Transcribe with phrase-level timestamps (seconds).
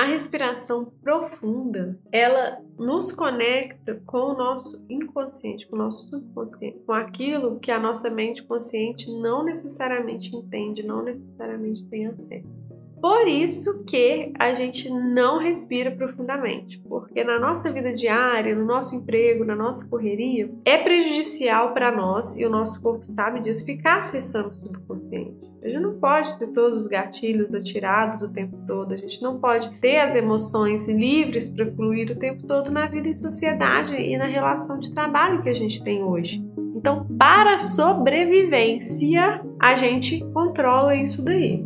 [0.00, 6.92] A respiração profunda, ela nos conecta com o nosso inconsciente, com o nosso subconsciente, com
[6.94, 12.59] aquilo que a nossa mente consciente não necessariamente entende, não necessariamente tem acesso.
[13.00, 18.94] Por isso que a gente não respira profundamente, porque na nossa vida diária, no nosso
[18.94, 23.98] emprego, na nossa correria, é prejudicial para nós e o nosso corpo sabe disso ficar
[23.98, 25.50] acessando o subconsciente.
[25.62, 29.38] A gente não pode ter todos os gatilhos atirados o tempo todo, a gente não
[29.38, 34.16] pode ter as emoções livres para fluir o tempo todo na vida em sociedade e
[34.16, 36.42] na relação de trabalho que a gente tem hoje.
[36.74, 41.62] Então, para sobrevivência, a gente controla isso daí.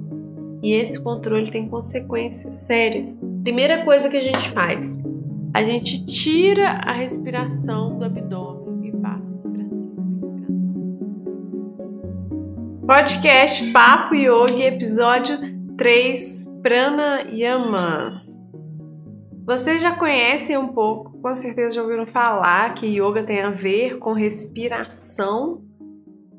[0.65, 3.21] E esse controle tem consequências sérias.
[3.43, 4.99] Primeira coisa que a gente faz,
[5.53, 9.95] a gente tira a respiração do abdômen e passa para cima.
[12.87, 15.39] Podcast Papo Yogi, episódio
[15.77, 18.25] 3, Prana Yama.
[19.45, 23.99] Vocês já conhecem um pouco, com certeza já ouviram falar que yoga tem a ver
[23.99, 25.63] com respiração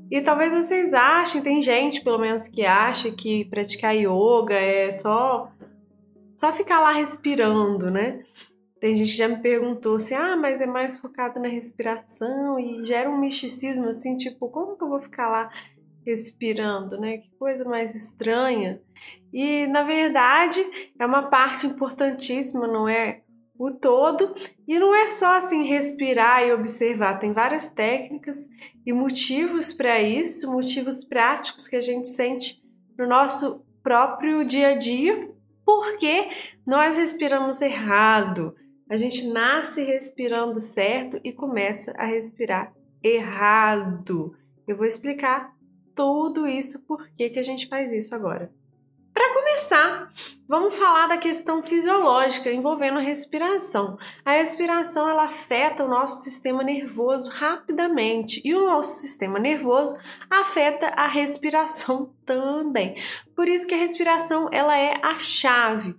[0.10, 5.52] e talvez vocês achem, tem gente pelo menos que acha que praticar yoga é só
[6.38, 8.24] só ficar lá respirando, né?
[8.80, 12.86] Tem gente que já me perguntou assim: "Ah, mas é mais focado na respiração e
[12.86, 15.50] gera um misticismo assim, tipo, como que eu vou ficar lá
[16.06, 17.18] respirando, né?
[17.18, 18.82] Que coisa mais estranha".
[19.34, 20.60] E na verdade,
[21.00, 23.22] é uma parte importantíssima, não é?
[23.58, 24.36] O todo.
[24.68, 28.50] E não é só assim respirar e observar, tem várias técnicas
[28.86, 32.64] e motivos para isso, motivos práticos que a gente sente
[32.98, 35.30] no nosso próprio dia a dia,
[35.66, 36.30] porque
[36.66, 38.56] nós respiramos errado.
[38.90, 44.36] A gente nasce respirando certo e começa a respirar errado.
[44.68, 45.56] Eu vou explicar
[45.96, 48.52] tudo isso, por que, que a gente faz isso agora.
[49.16, 50.12] Para começar,
[50.46, 53.98] vamos falar da questão fisiológica envolvendo a respiração.
[54.26, 59.98] A respiração ela afeta o nosso sistema nervoso rapidamente e o nosso sistema nervoso
[60.30, 63.02] afeta a respiração também.
[63.34, 65.96] Por isso que a respiração ela é a chave.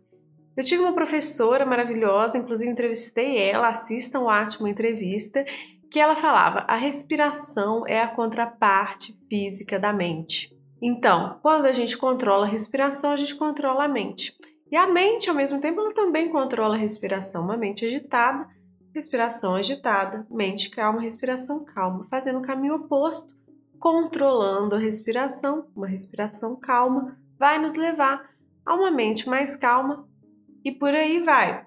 [0.54, 5.42] Eu tive uma professora maravilhosa, inclusive entrevistei ela, assistam o Atma Entrevista,
[5.90, 10.55] que ela falava: a respiração é a contraparte física da mente.
[10.80, 14.36] Então, quando a gente controla a respiração, a gente controla a mente.
[14.70, 17.44] E a mente, ao mesmo tempo, ela também controla a respiração.
[17.44, 18.48] Uma mente agitada,
[18.94, 23.34] respiração agitada, mente calma, respiração calma, fazendo o caminho oposto,
[23.78, 28.30] controlando a respiração, uma respiração calma, vai nos levar
[28.64, 30.08] a uma mente mais calma
[30.64, 31.64] e por aí vai.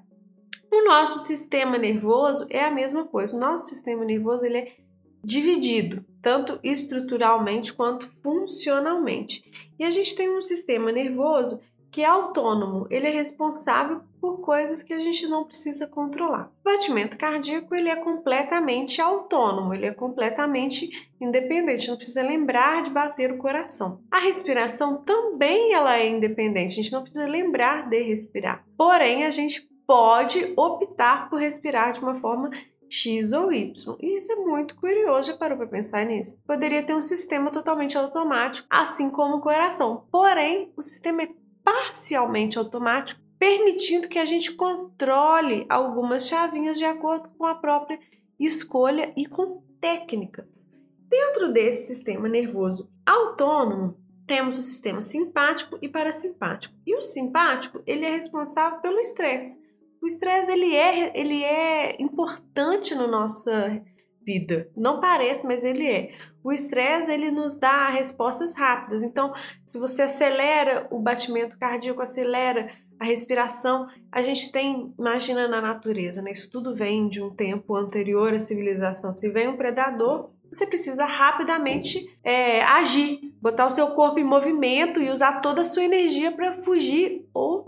[0.71, 3.35] O nosso sistema nervoso é a mesma coisa.
[3.35, 4.75] O nosso sistema nervoso ele é
[5.23, 9.43] dividido, tanto estruturalmente quanto funcionalmente.
[9.77, 11.59] E a gente tem um sistema nervoso
[11.91, 16.51] que é autônomo, ele é responsável por coisas que a gente não precisa controlar.
[16.61, 22.91] O batimento cardíaco ele é completamente autônomo, ele é completamente independente, não precisa lembrar de
[22.91, 24.01] bater o coração.
[24.11, 28.63] A respiração também ela é independente, a gente não precisa lembrar de respirar.
[28.77, 32.51] Porém, a gente pode optar por respirar de uma forma
[32.89, 33.97] X ou Y.
[34.01, 36.41] E isso é muito curioso, já parou para pensar nisso?
[36.45, 40.05] Poderia ter um sistema totalmente automático, assim como o coração.
[40.11, 41.29] Porém, o sistema é
[41.63, 47.99] parcialmente automático, permitindo que a gente controle algumas chavinhas de acordo com a própria
[48.39, 50.69] escolha e com técnicas.
[51.07, 56.75] Dentro desse sistema nervoso autônomo, temos o sistema simpático e parasimpático.
[56.85, 59.59] E o simpático, ele é responsável pelo estresse.
[60.01, 63.81] O estresse ele é, ele é importante na nossa
[64.25, 64.69] vida.
[64.75, 66.11] Não parece, mas ele é.
[66.43, 69.03] O estresse ele nos dá respostas rápidas.
[69.03, 69.33] Então,
[69.65, 76.21] se você acelera o batimento cardíaco, acelera a respiração, a gente tem, imagina na natureza,
[76.21, 76.31] né?
[76.31, 79.13] Isso tudo vem de um tempo anterior à civilização.
[79.13, 85.01] Se vem um predador, você precisa rapidamente é, agir, botar o seu corpo em movimento
[85.01, 87.58] e usar toda a sua energia para fugir ou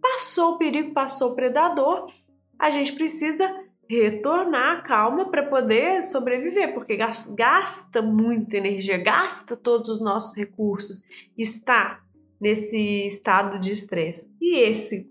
[0.00, 2.12] Passou o perigo, passou o predador,
[2.58, 3.52] a gente precisa
[3.88, 11.02] retornar à calma para poder sobreviver, porque gasta muita energia, gasta todos os nossos recursos,
[11.36, 12.00] está
[12.40, 14.32] nesse estado de estresse.
[14.40, 15.10] E esse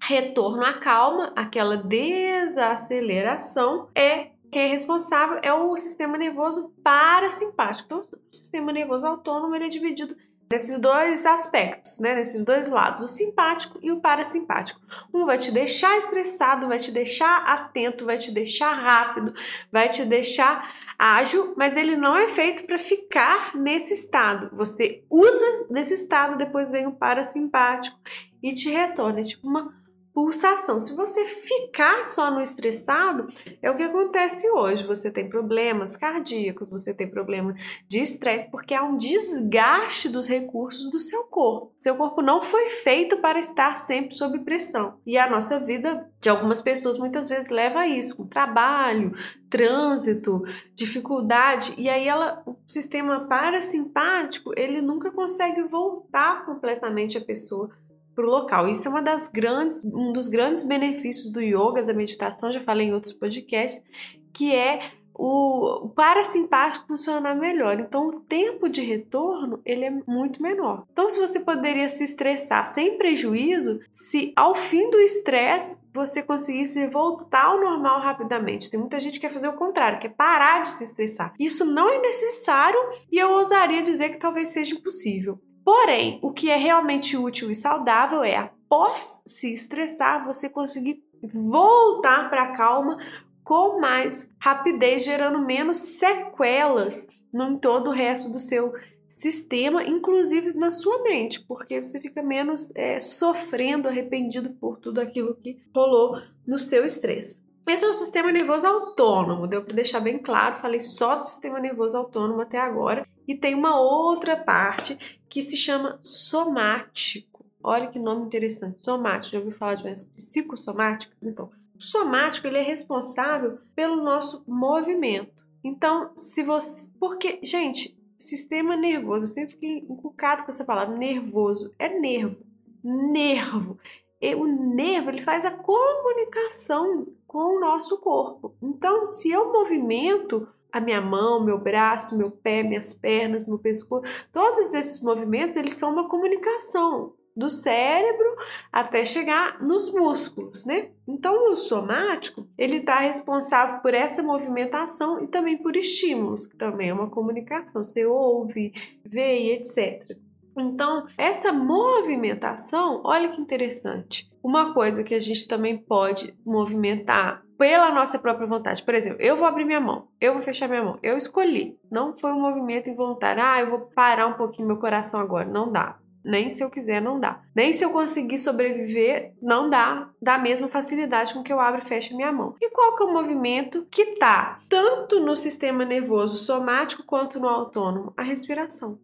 [0.00, 7.86] retorno à calma, aquela desaceleração, é quem é responsável é o sistema nervoso parasimpático.
[7.86, 10.16] Então, o sistema nervoso autônomo ele é dividido
[10.50, 12.14] nesses dois aspectos, né?
[12.14, 14.80] nesses dois lados, o simpático e o parasimpático.
[15.12, 19.34] Um vai te deixar estressado, vai te deixar atento, vai te deixar rápido,
[19.70, 24.50] vai te deixar ágil, mas ele não é feito para ficar nesse estado.
[24.54, 27.98] Você usa nesse estado, depois vem o parasimpático
[28.42, 29.74] e te retorna, é tipo uma
[30.16, 30.80] pulsação.
[30.80, 33.28] Se você ficar só no estressado,
[33.60, 34.86] é o que acontece hoje.
[34.86, 37.54] Você tem problemas cardíacos, você tem problema
[37.86, 41.74] de estresse, porque há um desgaste dos recursos do seu corpo.
[41.78, 44.98] Seu corpo não foi feito para estar sempre sob pressão.
[45.04, 49.12] E a nossa vida de algumas pessoas muitas vezes leva a isso, com trabalho,
[49.50, 50.42] trânsito,
[50.74, 57.70] dificuldade, e aí ela, o sistema parasimpático, ele nunca consegue voltar completamente a pessoa
[58.16, 58.66] para o local.
[58.66, 62.88] Isso é uma das grandes, um dos grandes benefícios do yoga, da meditação, já falei
[62.88, 63.84] em outros podcasts,
[64.32, 67.80] que é o parasimpático funcionar melhor.
[67.80, 70.84] Então, o tempo de retorno ele é muito menor.
[70.92, 76.86] Então, se você poderia se estressar sem prejuízo, se ao fim do estresse você conseguisse
[76.88, 78.70] voltar ao normal rapidamente.
[78.70, 81.32] Tem muita gente que quer fazer o contrário, quer parar de se estressar.
[81.40, 82.78] Isso não é necessário
[83.10, 85.40] e eu ousaria dizer que talvez seja impossível.
[85.66, 92.30] Porém, o que é realmente útil e saudável é, após se estressar, você conseguir voltar
[92.30, 92.96] para a calma
[93.42, 98.72] com mais rapidez, gerando menos sequelas em todo o resto do seu
[99.08, 105.34] sistema, inclusive na sua mente, porque você fica menos é, sofrendo, arrependido por tudo aquilo
[105.34, 107.44] que rolou no seu estresse.
[107.66, 111.58] Esse é o sistema nervoso autônomo, deu para deixar bem claro, falei só do sistema
[111.58, 113.06] nervoso autônomo até agora.
[113.26, 114.96] E tem uma outra parte
[115.28, 117.44] que se chama somático.
[117.62, 119.32] Olha que nome interessante, somático.
[119.32, 121.16] Já ouviu falar de doenças psicossomáticas?
[121.20, 125.34] Então, o somático ele é responsável pelo nosso movimento.
[125.64, 126.92] Então, se você.
[127.00, 131.74] Porque, gente, sistema nervoso, eu sempre fiquei encucado com essa palavra, nervoso.
[131.76, 132.36] É nervo.
[132.84, 133.76] Nervo.
[134.20, 138.54] E o nervo ele faz a comunicação com o nosso corpo.
[138.62, 144.28] Então, se eu movimento a minha mão, meu braço, meu pé, minhas pernas, meu pescoço,
[144.32, 148.36] todos esses movimentos, eles são uma comunicação do cérebro
[148.72, 150.90] até chegar nos músculos, né?
[151.06, 156.88] Então, o somático, ele está responsável por essa movimentação e também por estímulos, que também
[156.88, 157.84] é uma comunicação.
[157.84, 158.72] Você ouve,
[159.04, 160.18] vê e etc.
[160.56, 164.30] Então, essa movimentação, olha que interessante.
[164.42, 168.82] Uma coisa que a gente também pode movimentar pela nossa própria vontade.
[168.82, 170.98] Por exemplo, eu vou abrir minha mão, eu vou fechar minha mão.
[171.02, 171.78] Eu escolhi.
[171.90, 173.42] Não foi um movimento involuntário.
[173.42, 175.48] Ah, eu vou parar um pouquinho meu coração agora.
[175.48, 175.98] Não dá.
[176.24, 177.40] Nem se eu quiser, não dá.
[177.54, 181.86] Nem se eu conseguir sobreviver, não dá da mesma facilidade com que eu abro e
[181.86, 182.56] fecho minha mão.
[182.60, 187.48] E qual que é o movimento que tá tanto no sistema nervoso somático quanto no
[187.48, 188.12] autônomo?
[188.16, 188.98] A respiração.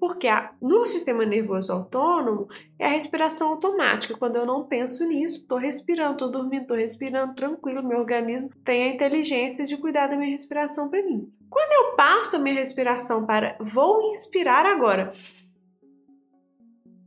[0.00, 2.48] Porque a, no sistema nervoso autônomo
[2.78, 4.16] é a respiração automática.
[4.16, 8.84] Quando eu não penso nisso, estou respirando, estou dormindo, estou respirando tranquilo, meu organismo tem
[8.84, 11.30] a inteligência de cuidar da minha respiração para mim.
[11.50, 15.12] Quando eu passo a minha respiração para vou inspirar agora,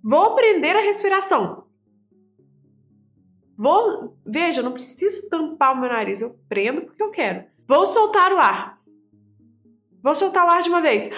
[0.04, 1.64] vou prender a respiração.
[3.58, 7.46] Vou, veja, não preciso tampar o meu nariz, eu prendo porque eu quero.
[7.68, 8.80] Vou soltar o ar.
[10.04, 11.10] Vou soltar o ar de uma vez.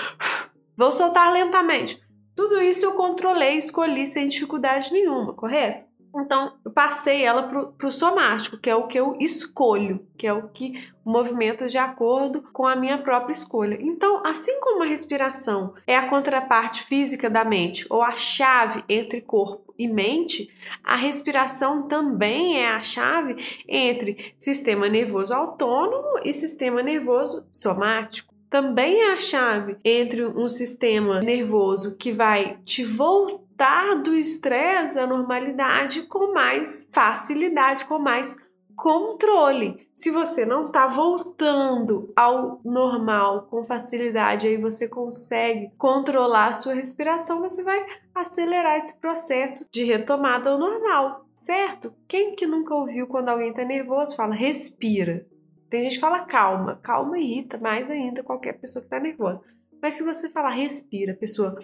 [0.78, 2.02] Vou soltar lentamente.
[2.36, 5.86] Tudo isso eu controlei, escolhi sem dificuldade nenhuma, correto?
[6.18, 10.32] Então, eu passei ela para o somático, que é o que eu escolho, que é
[10.32, 13.78] o que o movimento de acordo com a minha própria escolha.
[13.82, 19.22] Então, assim como a respiração é a contraparte física da mente, ou a chave entre
[19.22, 20.50] corpo e mente,
[20.84, 23.36] a respiração também é a chave
[23.68, 31.20] entre sistema nervoso autônomo e sistema nervoso somático também é a chave entre um sistema
[31.20, 38.38] nervoso que vai te voltar do estresse à normalidade com mais facilidade, com mais
[38.74, 39.86] controle.
[39.94, 46.76] Se você não está voltando ao normal com facilidade, aí você consegue controlar a sua
[46.76, 47.86] respiração, você vai
[48.16, 51.94] acelerar esse processo de retomada ao normal, certo?
[52.08, 55.26] Quem que nunca ouviu quando alguém está nervoso fala respira?
[55.70, 59.42] Tem gente que fala calma, calma irrita mais ainda qualquer pessoa que está nervosa.
[59.82, 61.60] Mas se você falar respira, pessoa.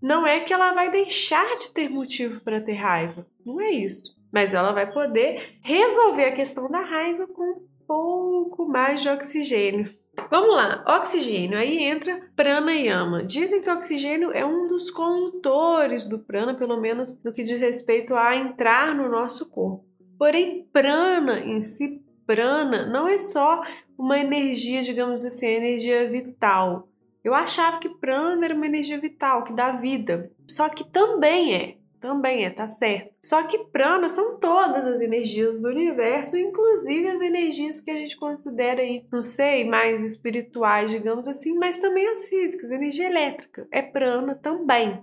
[0.00, 3.26] Não é que ela vai deixar de ter motivo para ter raiva.
[3.44, 4.16] Não é isso.
[4.32, 10.01] Mas ela vai poder resolver a questão da raiva com um pouco mais de oxigênio.
[10.30, 11.58] Vamos lá, oxigênio.
[11.58, 13.24] Aí entra prana e ama.
[13.24, 17.60] Dizem que o oxigênio é um dos condutores do prana, pelo menos no que diz
[17.60, 19.84] respeito a entrar no nosso corpo.
[20.18, 23.62] Porém, prana em si, prana, não é só
[23.98, 26.88] uma energia, digamos assim, energia vital.
[27.24, 30.30] Eu achava que prana era uma energia vital, que dá vida.
[30.48, 31.76] Só que também é.
[32.02, 33.14] Também é, tá certo.
[33.24, 38.16] Só que prana são todas as energias do universo, inclusive as energias que a gente
[38.16, 43.68] considera aí, não sei, mais espirituais, digamos assim, mas também as físicas, energia elétrica.
[43.70, 45.00] É prana também.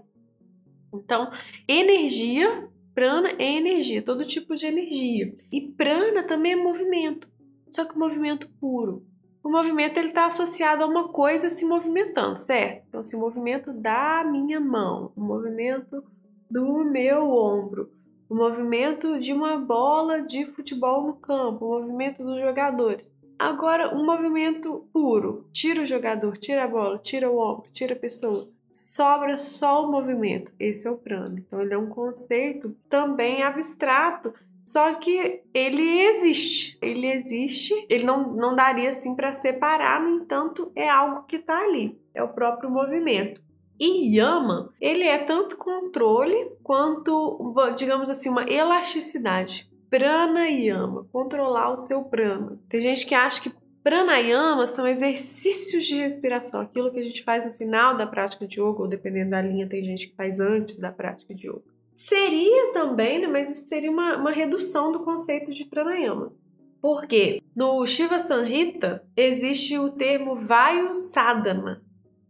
[0.93, 1.31] Então,
[1.65, 5.33] energia, prana é energia, todo tipo de energia.
[5.49, 7.29] E prana também é movimento,
[7.71, 9.05] só que movimento puro.
[9.41, 12.83] O movimento ele está associado a uma coisa se movimentando, certo?
[12.89, 16.03] Então, se movimento da minha mão, o movimento
[16.49, 17.91] do meu ombro,
[18.29, 23.15] o movimento de uma bola de futebol no campo, o movimento dos jogadores.
[23.37, 27.99] Agora, um movimento puro, tira o jogador, tira a bola, tira o ombro, tira a
[27.99, 30.51] pessoa sobra só o movimento.
[30.59, 31.39] Esse é o prana.
[31.39, 34.33] Então, ele é um conceito também abstrato,
[34.65, 36.77] só que ele existe.
[36.81, 41.57] Ele existe, ele não, não daria assim para separar, no entanto, é algo que está
[41.57, 41.99] ali.
[42.13, 43.41] É o próprio movimento.
[43.79, 49.69] E Yama, ele é tanto controle quanto, digamos assim, uma elasticidade.
[49.89, 52.59] Prana Yama, controlar o seu prana.
[52.69, 57.45] Tem gente que acha que Pranayama são exercícios de respiração, aquilo que a gente faz
[57.45, 60.79] no final da prática de yoga, ou dependendo da linha, tem gente que faz antes
[60.79, 61.63] da prática de yoga.
[61.95, 66.33] Seria também, né, mas isso seria uma, uma redução do conceito de pranayama.
[66.81, 71.81] Porque no Shiva Sanhita existe o termo Vayu Sadhana.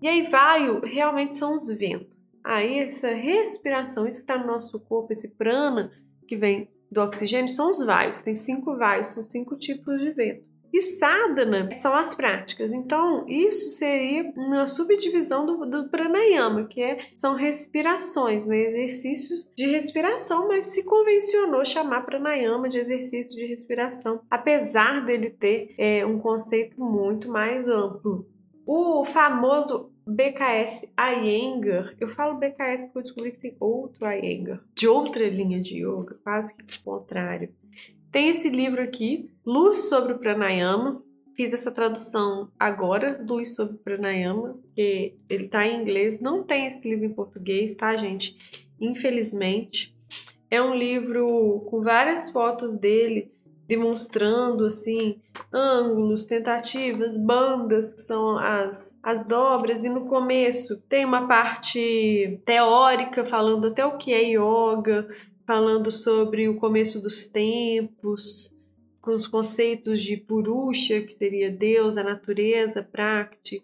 [0.01, 2.07] E aí, Vayu realmente são os ventos.
[2.43, 5.91] Aí, essa respiração, isso que está no nosso corpo, esse prana
[6.27, 8.21] que vem do oxigênio, são os vaios.
[8.21, 10.49] Tem cinco vaios, são cinco tipos de vento.
[10.71, 12.71] E sadhana são as práticas.
[12.71, 18.57] Então, isso seria uma subdivisão do, do pranayama, que é, são respirações, né?
[18.57, 25.73] exercícios de respiração, mas se convencionou chamar pranayama de exercício de respiração, apesar dele ter
[25.77, 28.27] é, um conceito muito mais amplo.
[28.65, 34.87] O famoso BKS Iyengar, eu falo BKS porque eu descobri que tem outro Iyengar, de
[34.87, 37.53] outra linha de yoga, quase que o contrário.
[38.11, 41.03] Tem esse livro aqui, Luz sobre o Pranayama.
[41.35, 46.19] Fiz essa tradução agora, Luz sobre o Pranayama, porque ele tá em inglês.
[46.19, 48.35] Não tem esse livro em português, tá, gente?
[48.81, 49.95] Infelizmente.
[50.49, 53.31] É um livro com várias fotos dele
[53.69, 55.21] demonstrando assim
[55.53, 63.23] ângulos, tentativas, bandas que são as, as dobras e no começo tem uma parte teórica
[63.23, 65.07] falando até o que é yoga,
[65.45, 68.57] falando sobre o começo dos tempos,
[68.99, 73.63] com os conceitos de Purusha, que seria Deus, a natureza, Prakti.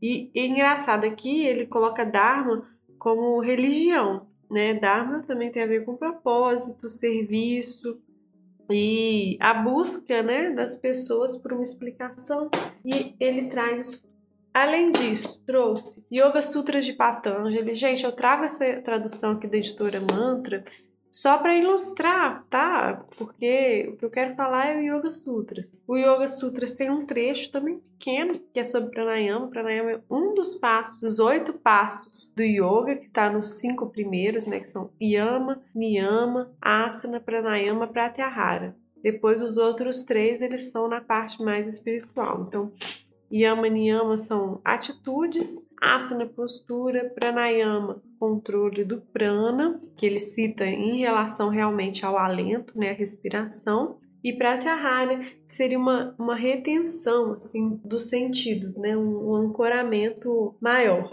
[0.00, 2.64] E, e engraçado aqui, ele coloca Dharma
[3.00, 4.74] como religião, né?
[4.74, 8.00] Dharma também tem a ver com propósito, serviço
[8.70, 12.50] e a busca, né, das pessoas por uma explicação.
[12.84, 14.02] E ele traz
[14.52, 17.72] Além disso, trouxe Yoga Sutras de Patanjali.
[17.76, 20.64] Gente, eu trago essa tradução aqui da editora Mantra
[21.10, 23.04] só para ilustrar, tá?
[23.16, 25.82] Porque o que eu quero falar é o Yoga Sutras.
[25.86, 29.48] O Yoga Sutras tem um trecho também pequeno que é sobre pranayama.
[29.48, 34.46] Pranayama é um dos passos, dos oito passos do yoga, que está nos cinco primeiros,
[34.46, 34.60] né?
[34.60, 38.76] Que são Yama, Niyama, Asana, Pranayama, Pratyahara.
[39.02, 42.44] Depois os outros três eles estão na parte mais espiritual.
[42.46, 42.72] Então,
[43.32, 51.48] Yama Niyama são atitudes, asana postura, pranayama controle do prana, que ele cita em relação
[51.48, 58.10] realmente ao alento, né, a respiração, e pratyahara, que seria uma, uma retenção assim dos
[58.10, 61.08] sentidos, né, um, um ancoramento maior.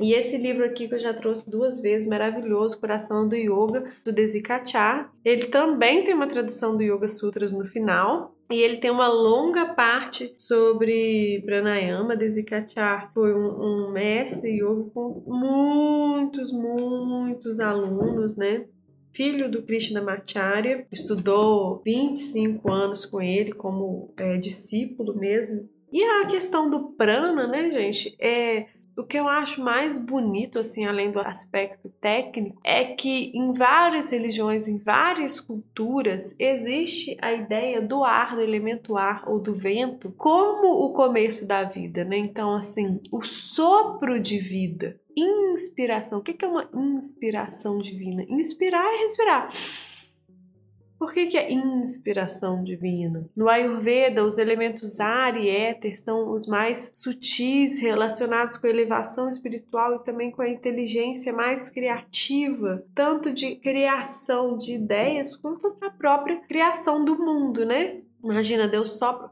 [0.00, 4.12] E esse livro aqui que eu já trouxe duas vezes, maravilhoso, Coração do Yoga, do
[4.12, 5.12] Desikachar.
[5.24, 8.34] Ele também tem uma tradução do Yoga Sutras no final.
[8.50, 12.16] E ele tem uma longa parte sobre pranayama.
[12.16, 18.66] Desikachar foi um, um mestre yoga com muitos, muitos alunos, né?
[19.14, 25.68] filho do Krishnamacharya, estudou 25 anos com ele como é, discípulo mesmo.
[25.92, 30.84] E a questão do prana, né, gente, é o que eu acho mais bonito, assim,
[30.86, 37.82] além do aspecto técnico, é que em várias religiões, em várias culturas, existe a ideia
[37.82, 42.16] do ar, do elemento ar ou do vento, como o começo da vida, né?
[42.16, 46.18] Então, assim, o sopro de vida, inspiração.
[46.20, 48.24] O que é uma inspiração divina?
[48.28, 49.50] Inspirar é respirar.
[51.04, 53.28] Por que, que é inspiração divina?
[53.36, 59.28] No Ayurveda, os elementos ar e éter são os mais sutis, relacionados com a elevação
[59.28, 65.90] espiritual e também com a inteligência mais criativa, tanto de criação de ideias quanto a
[65.90, 68.00] própria criação do mundo, né?
[68.24, 69.30] Imagina, Deus sopra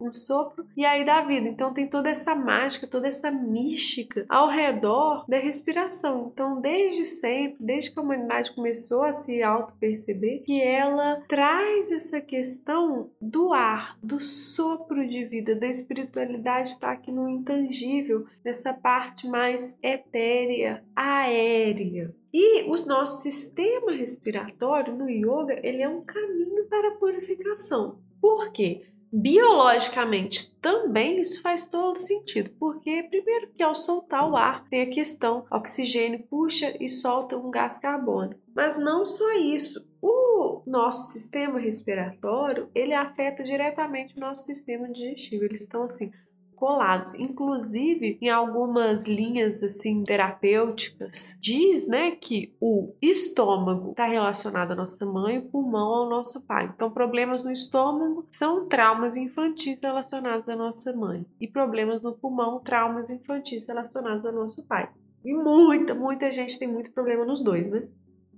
[0.00, 1.48] um sopro e aí dá vida.
[1.48, 6.30] Então tem toda essa mágica, toda essa mística ao redor da respiração.
[6.32, 12.20] Então, desde sempre, desde que a humanidade começou a se auto-perceber, que ela traz essa
[12.20, 19.28] questão do ar, do sopro de vida, da espiritualidade está aqui no intangível, nessa parte
[19.28, 22.14] mais etérea, aérea.
[22.32, 27.98] E o nosso sistema respiratório no yoga, ele é um caminho para a purificação.
[28.20, 28.86] Por quê?
[29.12, 34.90] Biologicamente também isso faz todo sentido, porque primeiro que ao soltar o ar tem a
[34.90, 38.40] questão oxigênio puxa e solta um gás carbônico.
[38.54, 45.44] Mas não só isso, o nosso sistema respiratório, ele afeta diretamente o nosso sistema digestivo.
[45.44, 46.12] Eles estão assim
[46.60, 47.14] colados.
[47.14, 55.06] Inclusive, em algumas linhas assim terapêuticas, diz, né, que o estômago está relacionado à nossa
[55.06, 56.70] mãe, o pulmão ao nosso pai.
[56.72, 62.60] Então, problemas no estômago são traumas infantis relacionados à nossa mãe e problemas no pulmão,
[62.60, 64.90] traumas infantis relacionados ao nosso pai.
[65.24, 67.88] E muita, muita gente tem muito problema nos dois, né?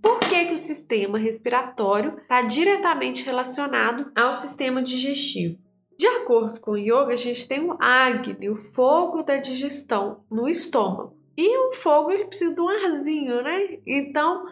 [0.00, 5.58] Por que, que o sistema respiratório está diretamente relacionado ao sistema digestivo?
[5.98, 10.48] De acordo com o yoga, a gente tem o Agni, o fogo da digestão no
[10.48, 11.16] estômago.
[11.36, 13.78] E o fogo ele precisa de um arzinho, né?
[13.86, 14.46] Então,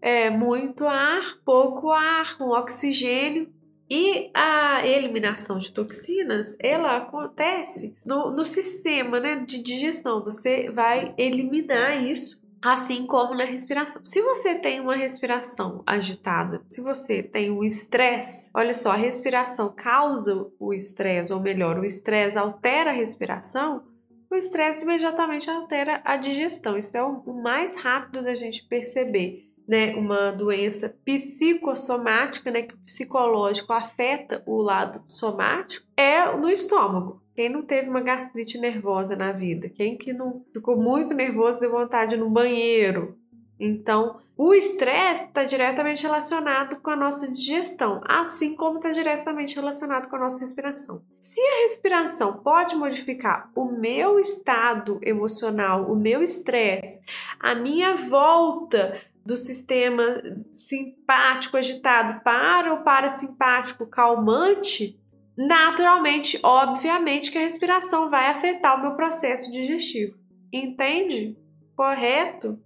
[0.00, 3.52] é muito ar, pouco ar, um oxigênio.
[3.92, 10.22] E a eliminação de toxinas, ela acontece no, no sistema né, de digestão.
[10.22, 14.04] Você vai eliminar isso assim como na respiração.
[14.04, 19.72] Se você tem uma respiração agitada, se você tem o estresse, olha só, a respiração
[19.74, 23.82] causa o estresse, ou melhor, o estresse altera a respiração,
[24.30, 26.78] o estresse imediatamente altera a digestão.
[26.78, 29.49] Isso é o mais rápido da gente perceber.
[29.70, 37.22] Né, uma doença psicossomática, né, que o psicológico afeta o lado somático, é no estômago.
[37.36, 39.68] Quem não teve uma gastrite nervosa na vida?
[39.68, 43.16] Quem que não ficou muito nervoso deu vontade no banheiro?
[43.60, 50.08] Então, o estresse está diretamente relacionado com a nossa digestão, assim como está diretamente relacionado
[50.08, 51.02] com a nossa respiração.
[51.20, 57.02] Se a respiração pode modificar o meu estado emocional, o meu estresse,
[57.38, 58.98] a minha volta
[59.30, 60.20] do sistema
[60.50, 64.98] simpático agitado para o parasimpático calmante,
[65.38, 70.18] naturalmente, obviamente, que a respiração vai afetar o meu processo digestivo.
[70.52, 71.38] Entende?
[71.76, 72.58] Correto?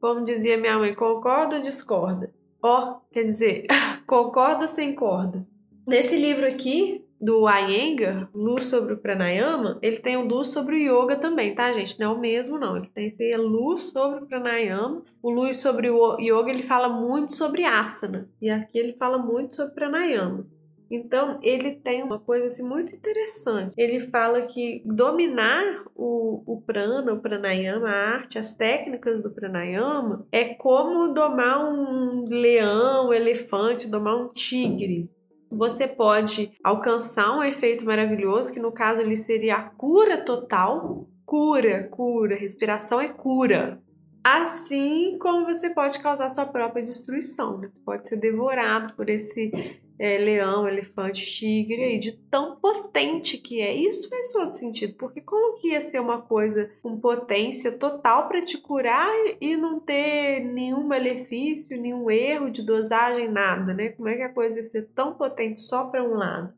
[0.00, 2.34] Como dizia minha mãe, concorda ou discorda?
[2.60, 3.68] Ó, oh, quer dizer,
[4.04, 5.46] concorda ou sem corda?
[5.86, 10.78] Nesse livro aqui, do Iyengar, Luz sobre o Pranayama, ele tem um Luz sobre o
[10.78, 11.98] Yoga também, tá, gente?
[11.98, 12.76] Não é o mesmo, não.
[12.76, 15.02] Ele tem esse Luz sobre o Pranayama.
[15.22, 18.28] O Luz sobre o Yoga, ele fala muito sobre asana.
[18.40, 20.46] E aqui ele fala muito sobre Pranayama.
[20.94, 23.74] Então, ele tem uma coisa assim, muito interessante.
[23.78, 30.26] Ele fala que dominar o, o prana, o pranayama, a arte, as técnicas do pranayama,
[30.30, 35.10] é como domar um leão, um elefante, domar um tigre
[35.52, 41.06] você pode alcançar um efeito maravilhoso, que no caso ele seria a cura total.
[41.24, 43.80] Cura, cura, respiração é cura.
[44.24, 50.18] Assim como você pode causar sua própria destruição, você pode ser devorado por esse é,
[50.18, 53.74] leão, elefante, tigre, aí, de tão potente que é.
[53.74, 58.44] Isso faz todo sentido, porque como que ia ser uma coisa com potência total para
[58.44, 63.90] te curar e não ter nenhum malefício, nenhum erro de dosagem, nada, né?
[63.90, 66.52] Como é que a coisa ia ser tão potente só para um lado?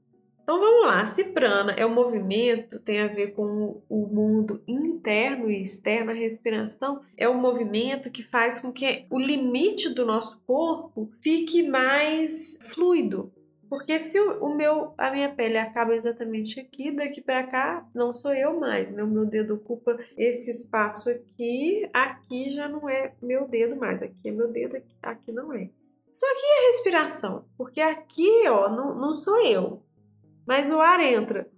[0.45, 5.51] Então vamos lá, se prana é um movimento, tem a ver com o mundo interno
[5.51, 10.39] e externo, a respiração é um movimento que faz com que o limite do nosso
[10.47, 13.33] corpo fique mais fluido.
[13.71, 18.35] Porque se o, meu, a minha pele acaba exatamente aqui, daqui para cá não sou
[18.35, 19.03] eu mais, né?
[19.03, 24.29] O meu dedo ocupa esse espaço aqui, aqui já não é meu dedo mais, aqui
[24.29, 25.71] é meu dedo, aqui não é.
[26.13, 27.47] Só que a respiração?
[27.57, 29.83] Porque aqui, ó, não, não sou eu.
[30.47, 31.49] Mas o ar entra.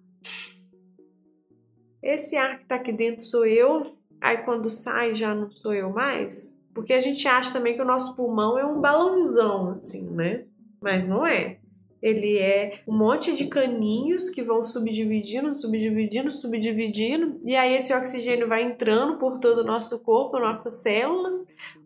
[2.02, 5.90] Esse ar que está aqui dentro sou eu, aí quando sai já não sou eu
[5.90, 6.56] mais.
[6.72, 10.44] Porque a gente acha também que o nosso pulmão é um balãozão, assim, né?
[10.80, 11.58] Mas não é.
[12.02, 18.46] Ele é um monte de caninhos que vão subdividindo, subdividindo, subdividindo, e aí esse oxigênio
[18.46, 21.34] vai entrando por todo o nosso corpo, nossas células,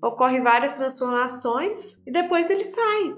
[0.02, 3.14] ocorre várias transformações e depois ele sai.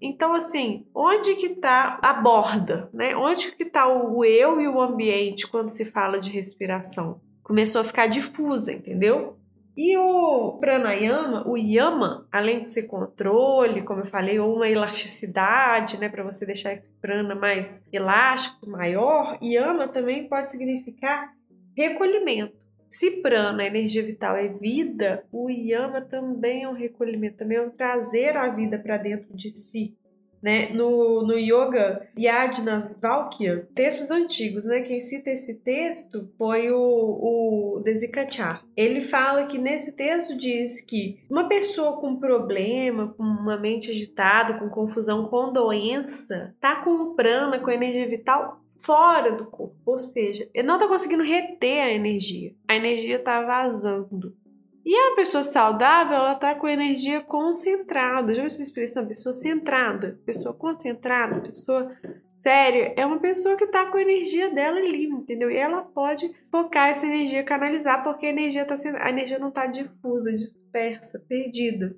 [0.00, 3.14] Então, assim, onde que está a borda, né?
[3.14, 7.20] Onde que está o eu e o ambiente quando se fala de respiração?
[7.42, 9.36] Começou a ficar difusa, entendeu?
[9.76, 15.98] E o pranayama, o yama, além de ser controle, como eu falei, ou uma elasticidade,
[15.98, 21.32] né, para você deixar esse prana mais elástico, maior, yama também pode significar
[21.76, 22.54] recolhimento.
[22.90, 27.70] Se prana, energia vital, é vida, o yama também é um recolhimento, também é um
[27.70, 29.96] trazer a vida para dentro de si
[30.42, 30.70] né?
[30.72, 34.80] No, no Yoga Yajna Valkya, textos antigos, né?
[34.82, 38.64] Quem cita esse texto foi o, o Desikachar.
[38.76, 44.58] Ele fala que nesse texto diz que uma pessoa com problema, com uma mente agitada,
[44.58, 49.98] com confusão, com doença, tá com o prana, com energia vital fora do corpo, ou
[49.98, 52.54] seja, ele não tá conseguindo reter a energia.
[52.68, 54.34] A energia tá vazando.
[54.84, 58.32] E a pessoa saudável, ela tá com energia concentrada.
[58.32, 59.06] Já essa expressão?
[59.06, 61.94] Pessoa centrada, pessoa concentrada, pessoa
[62.28, 62.94] séria.
[62.96, 65.50] É uma pessoa que tá com a energia dela ali, entendeu?
[65.50, 69.50] E ela pode focar essa energia, canalizar, porque a energia, tá sendo, a energia não
[69.50, 71.94] tá difusa, dispersa, perdida.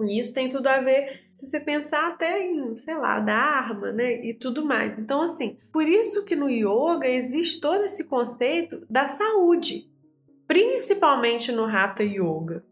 [0.00, 4.24] E isso tem tudo a ver se você pensar até em, sei lá, Dharma, né?
[4.24, 4.98] E tudo mais.
[4.98, 9.88] Então, assim, por isso que no yoga existe todo esse conceito da saúde
[10.48, 12.64] principalmente no Hatha Yoga.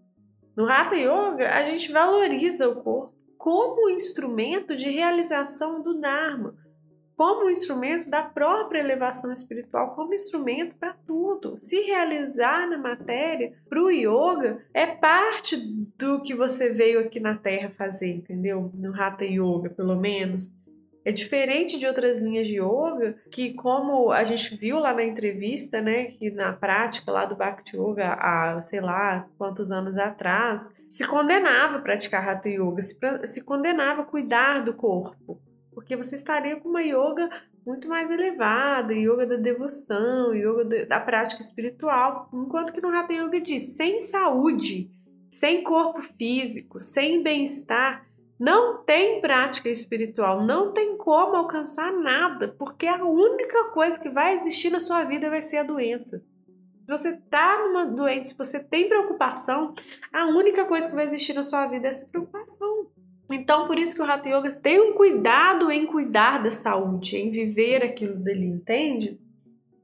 [0.57, 6.57] No Hatha Yoga, a gente valoriza o corpo como instrumento de realização do Dharma,
[7.17, 11.57] como instrumento da própria elevação espiritual, como instrumento para tudo.
[11.57, 15.57] Se realizar na matéria para o yoga é parte
[15.97, 18.71] do que você veio aqui na Terra fazer, entendeu?
[18.75, 20.55] No Hatha Yoga, pelo menos.
[21.07, 25.81] É diferente de outras linhas de yoga, que como a gente viu lá na entrevista,
[25.81, 31.07] né, que na prática lá do Bhakti Yoga, há sei lá quantos anos atrás, se
[31.07, 35.41] condenava a praticar Hatha Yoga, se, se condenava a cuidar do corpo,
[35.77, 37.29] porque você estaria com uma yoga
[37.67, 43.39] muito mais elevada, yoga da devoção, yoga da prática espiritual, enquanto que no Hatha Yoga
[43.43, 44.91] diz, sem saúde,
[45.31, 48.07] sem corpo físico, sem bem-estar,
[48.41, 54.33] não tem prática espiritual, não tem como alcançar nada, porque a única coisa que vai
[54.33, 56.25] existir na sua vida vai ser a doença.
[56.87, 59.75] Se você está numa doente, se você tem preocupação,
[60.11, 62.87] a única coisa que vai existir na sua vida é essa preocupação.
[63.31, 67.31] Então, por isso que o Hatha Yoga tem um cuidado em cuidar da saúde, em
[67.31, 69.19] viver aquilo dali, entende?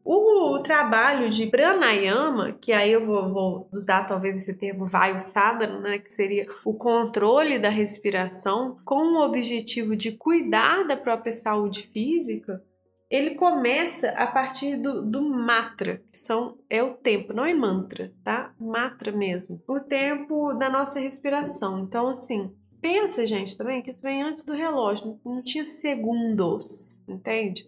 [0.04, 5.78] O trabalho de pranayama, que aí eu vou, vou usar talvez esse termo vayu sadhana,
[5.78, 11.86] né, que seria o controle da respiração, com o objetivo de cuidar da própria saúde
[11.86, 12.60] física,
[13.08, 18.10] ele começa a partir do, do matra, que são, é o tempo, não é mantra,
[18.24, 18.54] tá?
[18.58, 19.62] Matra mesmo.
[19.68, 21.80] O tempo da nossa respiração.
[21.80, 22.50] Então, assim,
[22.82, 27.64] pensa, gente, também que isso vem antes do relógio, não tinha segundos, entende?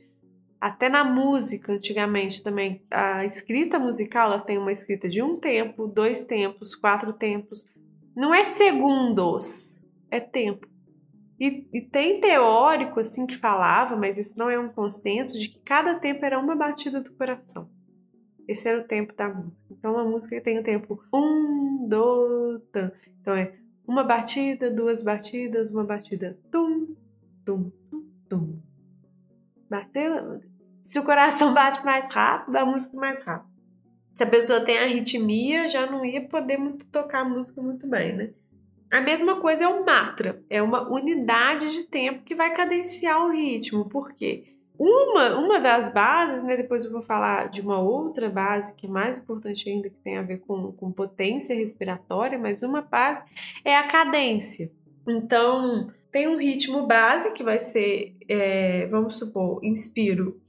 [0.60, 5.86] Até na música, antigamente também, a escrita musical ela tem uma escrita de um tempo,
[5.86, 7.64] dois tempos, quatro tempos.
[8.16, 10.66] Não é segundos, é tempo.
[11.38, 15.58] E, e, tem teórico assim que falava, mas isso não é um consenso, de que
[15.60, 17.68] cada tempo era uma batida do coração.
[18.48, 19.66] Esse era o tempo da música.
[19.70, 22.92] Então a música tem o tempo um, dois, tan.
[23.20, 23.52] Então é
[23.86, 26.94] uma batida, duas batidas, uma batida, tum,
[27.44, 28.58] tum, tum, tum.
[29.68, 30.40] Bateu,
[30.82, 33.52] se o coração bate mais rápido, a música mais rápido.
[34.14, 38.16] Se a pessoa tem arritmia, já não ia poder muito tocar a música muito bem,
[38.16, 38.30] né?
[38.90, 43.32] A mesma coisa é o matra, é uma unidade de tempo que vai cadenciar o
[43.32, 48.74] ritmo, porque uma, uma das bases, né, depois eu vou falar de uma outra base
[48.74, 52.82] que é mais importante ainda, que tem a ver com, com potência respiratória, mas uma
[52.82, 53.24] base
[53.64, 54.70] é a cadência.
[55.08, 60.40] Então, tem um ritmo base que vai ser, é, vamos supor, inspiro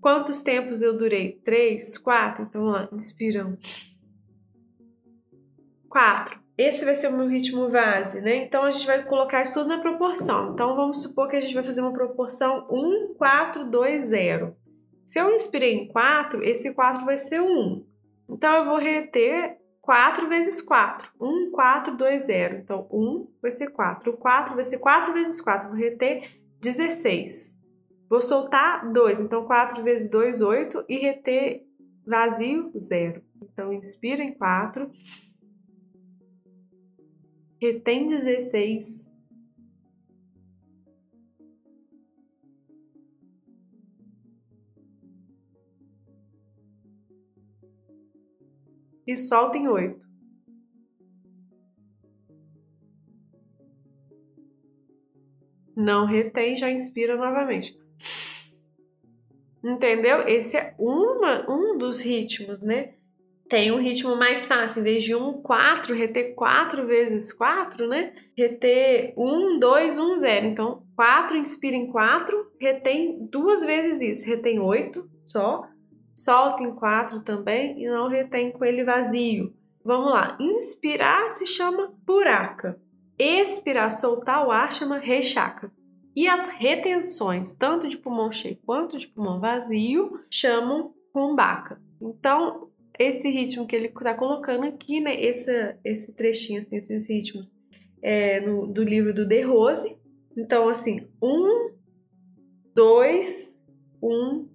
[0.00, 1.32] Quantos tempos eu durei?
[1.44, 1.98] Três?
[1.98, 2.44] Quatro?
[2.44, 3.58] Então vamos lá, inspirão.
[5.88, 6.39] Quatro.
[6.60, 8.36] Esse vai ser o meu ritmo base, né?
[8.36, 10.52] Então a gente vai colocar isso tudo na proporção.
[10.52, 14.54] Então vamos supor que a gente vai fazer uma proporção 1, 4, 2, 0.
[15.06, 17.82] Se eu inspirei em 4, esse 4 vai ser 1.
[18.28, 21.10] Então eu vou reter 4 vezes 4.
[21.18, 22.56] 1, 4, 2, 0.
[22.58, 24.12] Então 1 vai ser 4.
[24.12, 25.70] O 4 vai ser 4 vezes 4.
[25.70, 26.28] Vou reter
[26.60, 27.56] 16.
[28.06, 31.62] Vou soltar 2, então 4 vezes 2, 8 e reter
[32.06, 33.22] vazio, 0.
[33.42, 34.90] Então inspira em 4,
[37.60, 39.18] retém 16.
[49.06, 50.08] E solta em 8.
[55.76, 57.78] Não retém, já inspira novamente.
[59.62, 60.26] Entendeu?
[60.28, 62.94] Esse é uma, um dos ritmos, né?
[63.50, 64.80] Tem um ritmo mais fácil.
[64.80, 68.14] Em vez de um, quatro, reter quatro vezes quatro, né?
[68.38, 70.46] Reter um, dois, um, zero.
[70.46, 74.30] Então, quatro, inspira em quatro, retém duas vezes isso.
[74.30, 75.66] Retém oito só.
[76.16, 79.52] Solta em quatro também e não retém com ele vazio.
[79.84, 80.38] Vamos lá.
[80.38, 82.80] Inspirar se chama buraca.
[83.18, 85.72] Expirar, soltar o ar chama rechaca.
[86.14, 91.80] E as retenções, tanto de pulmão cheio quanto de pulmão vazio, chamam rumbaca.
[92.00, 92.69] Então,
[93.00, 95.50] esse ritmo que ele está colocando aqui, né, esse,
[95.82, 97.50] esse trechinho, assim, esses ritmos
[98.02, 99.96] é, no, do livro do De Rose.
[100.36, 101.70] Então, assim, um,
[102.74, 103.64] dois,
[104.02, 104.46] um,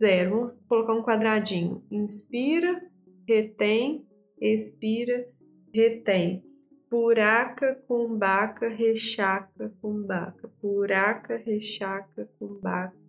[0.00, 0.30] zero.
[0.30, 1.82] Vamos colocar um quadradinho.
[1.90, 2.80] Inspira,
[3.26, 4.06] retém,
[4.40, 5.26] expira,
[5.74, 6.44] retém.
[6.88, 10.48] Puraca, cumbaca, rechaca, cumbaca.
[10.60, 13.07] Puraca, rechaca, cumbaca.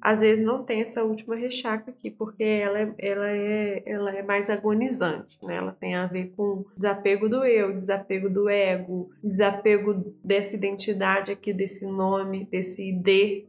[0.00, 4.22] Às vezes não tem essa última rechaca aqui, porque ela é, ela é, ela é
[4.22, 5.56] mais agonizante, né?
[5.56, 11.52] Ela tem a ver com desapego do eu, desapego do ego, desapego dessa identidade aqui,
[11.52, 13.46] desse nome, desse ID.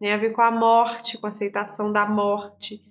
[0.00, 2.82] Tem a ver com a morte, com a aceitação da morte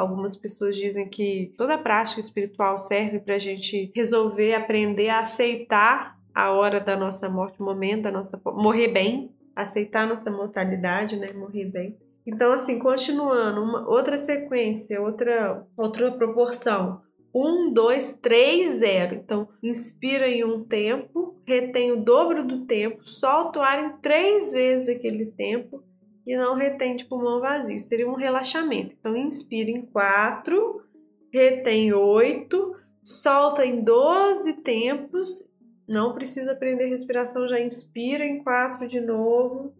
[0.00, 6.18] Algumas pessoas dizem que toda prática espiritual serve para a gente resolver, aprender a aceitar
[6.34, 11.34] a hora da nossa morte, o momento da nossa morrer bem, aceitar nossa mortalidade, né,
[11.34, 11.98] morrer bem.
[12.32, 17.02] Então, assim, continuando, uma outra sequência, outra outra proporção.
[17.34, 19.16] Um, dois, três, zero.
[19.16, 24.52] Então, inspira em um tempo, retém o dobro do tempo, solta o ar em três
[24.52, 25.82] vezes aquele tempo
[26.24, 27.78] e não retém de pulmão vazio.
[27.80, 28.94] Seria um relaxamento.
[28.98, 30.82] Então, inspira em 4,
[31.32, 35.50] retém 8, solta em 12 tempos.
[35.88, 39.74] Não precisa aprender respiração, já inspira em 4 de novo.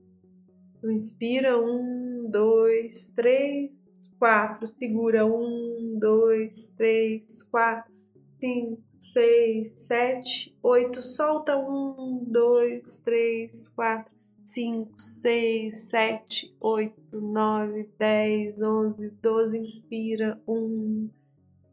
[0.84, 3.72] Inspira 1, 2, 3,
[4.18, 4.68] 4.
[4.68, 7.92] Segura 1, 2, 3, 4,
[8.40, 11.02] 5, 6, 7, 8.
[11.02, 14.20] Solta 1, 2, 3, 4.
[14.50, 21.08] 5, 6, 7, 8, 9, 10, 11, 12, inspira, 1,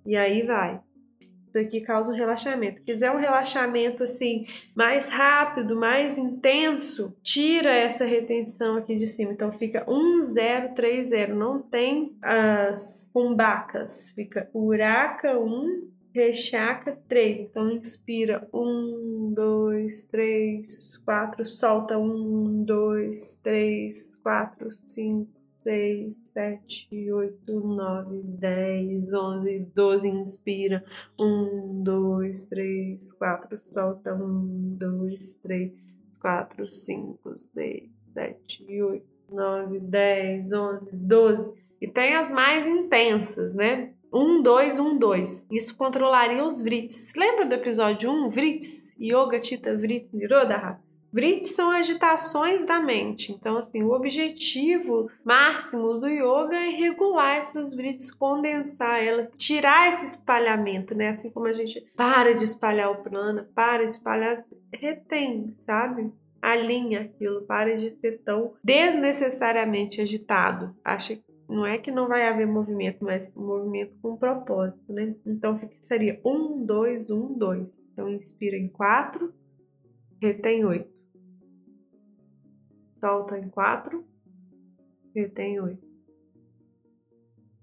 [0.06, 0.80] e aí vai.
[1.48, 2.82] Isso aqui causa um relaxamento.
[2.82, 9.32] Quiser um relaxamento assim mais rápido, mais intenso, tira essa retenção aqui de cima.
[9.32, 11.36] Então fica 1, 0, 3, 0.
[11.36, 14.12] Não tem as pumbacas.
[14.12, 17.40] Fica uraca 1, rechaca 3.
[17.40, 25.37] Então, inspira 1, 2, 3, 4, solta 1, 2, 3, 4, 5,
[25.68, 30.08] 6, 7, 8, 9, 10, 11, 12.
[30.08, 30.82] Inspira
[31.20, 35.72] 1, 2, 3, 4, solta 1, 2, 3,
[36.22, 41.54] 4, 5, 6, 7, 8, 9, 10, 11, 12.
[41.82, 43.92] E tem as mais intensas, né?
[44.14, 45.48] 1, 2, 1, 2.
[45.52, 47.12] Isso controlaria os vrits.
[47.14, 48.30] Lembra do episódio 1?
[48.30, 50.80] Vrits, Yoga Tita Vrit Nirodha?
[51.12, 53.32] Vrits são agitações da mente.
[53.32, 60.06] Então, assim, o objetivo máximo do yoga é regular essas vrits, condensar elas, tirar esse
[60.06, 61.10] espalhamento, né?
[61.10, 64.44] Assim como a gente para de espalhar o prana, para de espalhar,
[64.74, 66.12] retém, sabe?
[66.42, 70.76] Alinha aquilo, para de ser tão desnecessariamente agitado.
[70.84, 75.16] Acha não é que não vai haver movimento, mas movimento com propósito, né?
[75.26, 77.82] Então seria um, dois, um, dois.
[77.94, 79.34] Então inspira em quatro,
[80.22, 80.97] retém oito.
[83.00, 84.06] Solta em quatro,
[85.14, 85.88] retém oito.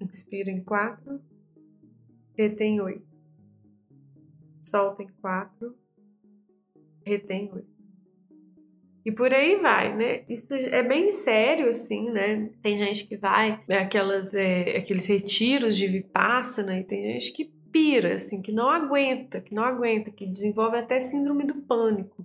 [0.00, 1.20] Inspira em quatro,
[2.36, 3.06] retém oito.
[4.62, 5.76] Solta em quatro,
[7.04, 7.74] retém oito.
[9.04, 10.24] E por aí vai, né?
[10.28, 12.50] Isso é bem sério, assim, né?
[12.62, 17.52] Tem gente que vai, né, aquelas, é, aqueles retiros de vipassana, e tem gente que
[17.70, 22.24] pira, assim, que não aguenta, que não aguenta, que desenvolve até síndrome do pânico.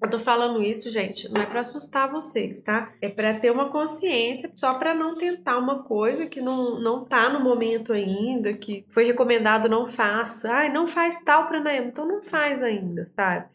[0.00, 2.92] Eu tô falando isso, gente, não é para assustar vocês, tá?
[3.00, 7.30] É para ter uma consciência, só para não tentar uma coisa que não, não tá
[7.30, 10.52] no momento ainda, que foi recomendado não faça.
[10.52, 13.46] Ai, não faz tal pranayama, então não faz ainda, sabe?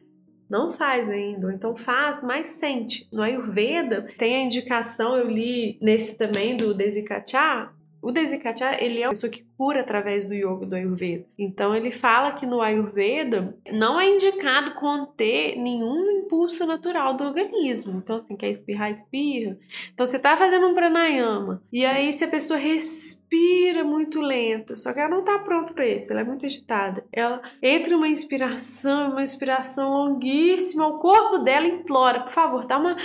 [0.52, 3.08] não faz ainda, então faz, mas sente.
[3.10, 9.06] No Ayurveda tem a indicação, eu li nesse também do Desikachar, o Desikachar, ele é
[9.06, 11.26] uma pessoa que cura através do yoga do Ayurveda.
[11.38, 18.02] Então ele fala que no Ayurveda não é indicado conter nenhum impulso natural do organismo.
[18.04, 19.58] Então assim, quer espirrar, espirra.
[19.94, 24.92] Então você tá fazendo um pranayama e aí se a pessoa respira muito lenta, só
[24.92, 27.06] que ela não tá pronta para isso, ela é muito agitada.
[27.12, 32.96] Ela entre uma inspiração uma inspiração longuíssima, o corpo dela implora, por favor, dá uma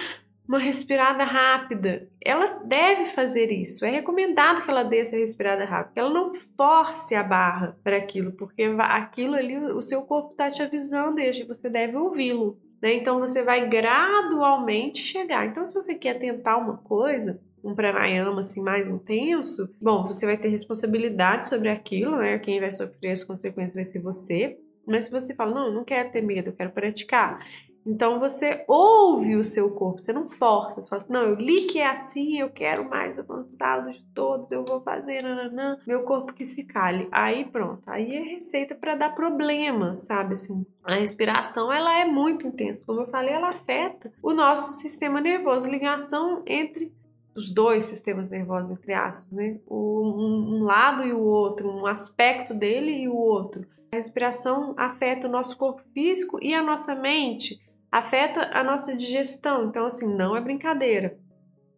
[0.49, 2.09] uma respirada rápida.
[2.25, 3.85] Ela deve fazer isso.
[3.85, 7.97] É recomendado que ela dê essa respirada rápida, que ela não force a barra para
[7.97, 12.59] aquilo, porque aquilo ali o seu corpo está te avisando e você deve ouvi-lo.
[12.81, 12.95] Né?
[12.95, 15.47] Então você vai gradualmente chegar.
[15.47, 20.37] Então, se você quer tentar uma coisa, um pranayama assim mais intenso, bom, você vai
[20.37, 22.39] ter responsabilidade sobre aquilo, né?
[22.39, 24.59] Quem vai sofrer as consequências vai ser você.
[24.87, 27.45] Mas se você fala, não, não quero ter medo, eu quero praticar.
[27.87, 31.69] Então você ouve o seu corpo, você não força, você fala assim, não, eu li
[31.69, 36.33] que é assim, eu quero mais avançado de todos, eu vou fazer, nananã, meu corpo
[36.33, 37.07] que se cale.
[37.13, 40.67] Aí pronto, aí é receita para dar problema, sabe assim.
[40.83, 45.69] A respiração, ela é muito intensa, como eu falei, ela afeta o nosso sistema nervoso,
[45.69, 46.93] ligação entre
[47.37, 49.61] os dois sistemas nervosos, entre aspas, né?
[49.71, 53.65] um, um lado e o outro, um aspecto dele e o outro.
[53.93, 57.61] A respiração afeta o nosso corpo físico e a nossa mente
[57.97, 59.69] afeta a nossa digestão.
[59.69, 61.19] Então, assim, não é brincadeira.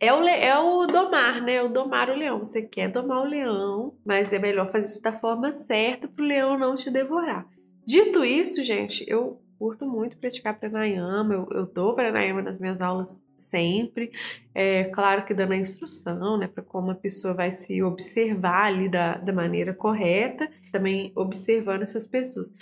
[0.00, 1.62] É o, é o domar, né?
[1.62, 2.40] O domar o leão.
[2.40, 6.26] Você quer domar o leão, mas é melhor fazer isso da forma certa para o
[6.26, 7.46] leão não te devorar.
[7.84, 13.24] Dito isso, gente, eu curto muito praticar pranayama, eu, eu dou pranayama nas minhas aulas
[13.34, 14.12] sempre,
[14.54, 18.88] é claro que dando a instrução, né, para como a pessoa vai se observar ali
[18.88, 22.54] da, da maneira correta, também observando essas pessoas.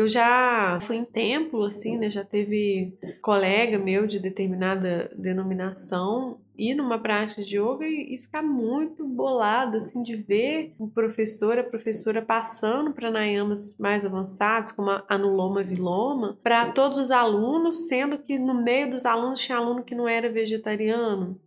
[0.00, 2.08] Eu já fui em templo, assim, né?
[2.08, 8.42] Já teve colega meu de determinada denominação ir numa prática de yoga e, e ficar
[8.42, 15.04] muito bolado, assim, de ver o professor, a professora passando pranayamas mais avançados, como a
[15.06, 19.94] Anuloma Viloma, para todos os alunos, sendo que no meio dos alunos tinha aluno que
[19.94, 21.38] não era vegetariano.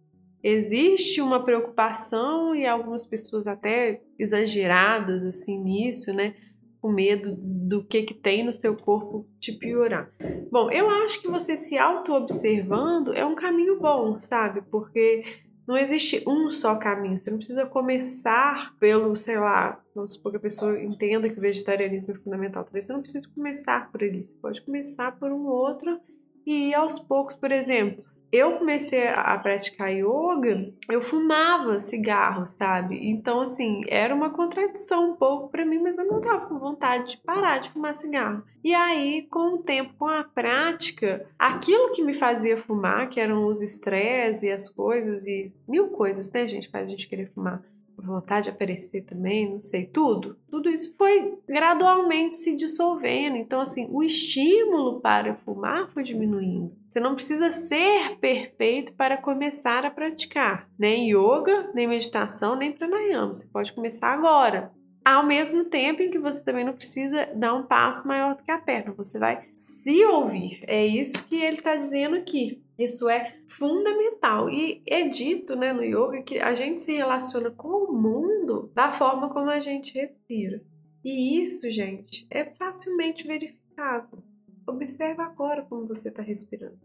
[0.44, 6.36] Existe uma preocupação e algumas pessoas até exageradas assim nisso, né?
[6.84, 10.12] Com medo do que, que tem no seu corpo te piorar.
[10.52, 14.62] Bom, eu acho que você se auto-observando é um caminho bom, sabe?
[14.70, 15.24] Porque
[15.66, 17.18] não existe um só caminho.
[17.18, 21.42] Você não precisa começar pelo, sei lá, vamos supor que a pessoa entenda que o
[21.42, 22.66] vegetarianismo é fundamental.
[22.66, 24.22] Talvez você não precise começar por ele.
[24.22, 26.02] Você pode começar por um outro
[26.46, 32.98] e ir aos poucos, por exemplo eu comecei a praticar yoga, eu fumava cigarro, sabe?
[33.08, 37.12] Então, assim, era uma contradição um pouco para mim, mas eu não tava com vontade
[37.12, 38.44] de parar de fumar cigarro.
[38.64, 43.46] E aí, com o tempo, com a prática, aquilo que me fazia fumar, que eram
[43.46, 47.62] os estresses e as coisas e mil coisas, né, gente, faz a gente querer fumar
[48.08, 50.38] vontade de aparecer também, não sei, tudo.
[50.50, 53.38] Tudo isso foi gradualmente se dissolvendo.
[53.38, 56.76] Então, assim, o estímulo para fumar foi diminuindo.
[56.88, 63.34] Você não precisa ser perfeito para começar a praticar, nem yoga, nem meditação, nem pranayama.
[63.34, 64.72] Você pode começar agora.
[65.06, 68.52] Ao mesmo tempo em que você também não precisa dar um passo maior do que
[68.52, 70.64] a perna, você vai se ouvir.
[70.66, 72.63] É isso que ele está dizendo aqui.
[72.78, 77.68] Isso é fundamental e é dito né, no yoga que a gente se relaciona com
[77.68, 80.62] o mundo da forma como a gente respira.
[81.04, 84.24] E isso, gente, é facilmente verificável.
[84.66, 86.80] Observa agora como você está respirando.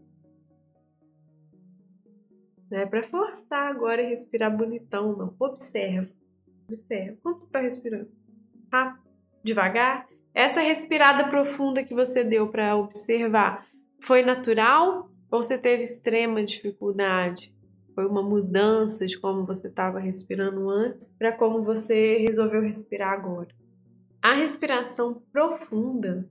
[2.69, 5.33] Não é para forçar agora e respirar bonitão, não.
[5.39, 6.11] Observa.
[6.67, 7.17] Observa.
[7.23, 8.11] Como você está respirando?
[8.71, 9.09] Rápido,
[9.43, 10.07] devagar.
[10.35, 13.65] Essa respirada profunda que você deu para observar
[13.99, 17.53] foi natural você teve extrema dificuldade?
[17.93, 23.49] Foi uma mudança de como você estava respirando antes para como você resolveu respirar agora.
[24.21, 26.29] A respiração profunda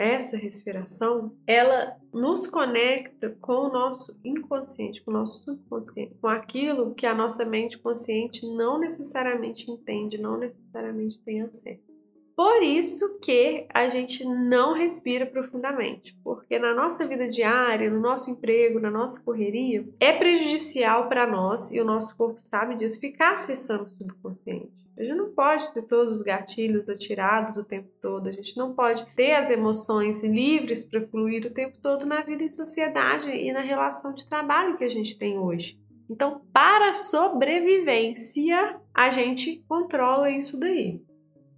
[0.00, 6.94] essa respiração, ela nos conecta com o nosso inconsciente, com o nosso subconsciente, com aquilo
[6.94, 11.89] que a nossa mente consciente não necessariamente entende, não necessariamente tem acesso.
[12.36, 18.30] Por isso que a gente não respira profundamente, porque na nossa vida diária, no nosso
[18.30, 23.34] emprego, na nossa correria, é prejudicial para nós e o nosso corpo sabe disso ficar
[23.34, 24.80] acessando o subconsciente.
[24.98, 28.74] A gente não pode ter todos os gatilhos atirados o tempo todo, a gente não
[28.74, 33.50] pode ter as emoções livres para fluir o tempo todo na vida em sociedade e
[33.50, 35.78] na relação de trabalho que a gente tem hoje.
[36.10, 41.00] Então, para sobrevivência, a gente controla isso daí.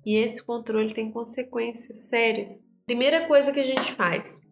[0.05, 2.67] E esse controle tem consequências sérias.
[2.85, 4.43] Primeira coisa que a gente faz,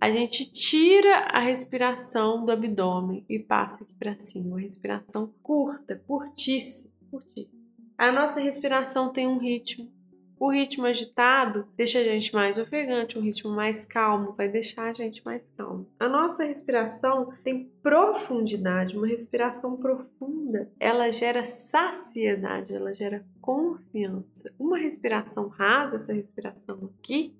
[0.00, 6.02] a gente tira a respiração do abdômen e passa aqui para cima, uma respiração curta,
[6.06, 7.56] curtíssima, curtíssima.
[7.96, 9.90] A nossa respiração tem um ritmo.
[10.38, 14.92] O ritmo agitado deixa a gente mais ofegante, um ritmo mais calmo vai deixar a
[14.92, 15.88] gente mais calmo.
[15.98, 24.52] A nossa respiração tem profundidade, uma respiração profunda, ela gera saciedade, ela gera confiança.
[24.58, 27.34] Uma respiração rasa, essa respiração aqui,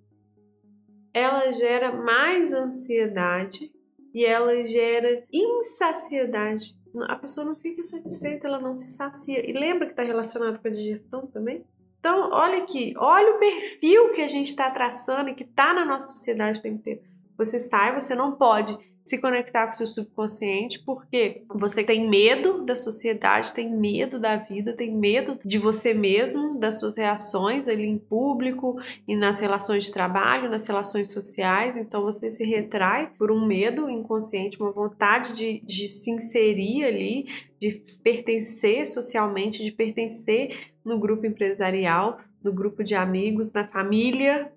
[1.12, 3.71] ela gera mais ansiedade
[4.14, 6.75] e ela gera insaciedade.
[7.09, 9.47] A pessoa não fica satisfeita, ela não se sacia.
[9.47, 11.62] E lembra que está relacionado com a digestão também?
[11.99, 15.85] Então, olha aqui, olha o perfil que a gente está traçando e que está na
[15.85, 17.01] nossa sociedade o tempo inteiro.
[17.37, 22.65] Você sai, você não pode se conectar com o seu subconsciente, porque você tem medo
[22.65, 27.87] da sociedade, tem medo da vida, tem medo de você mesmo, das suas reações ali
[27.87, 28.77] em público
[29.07, 31.77] e nas relações de trabalho, nas relações sociais.
[31.77, 37.27] Então você se retrai por um medo inconsciente, uma vontade de, de se inserir ali,
[37.61, 44.53] de pertencer socialmente, de pertencer no grupo empresarial, no grupo de amigos, na família,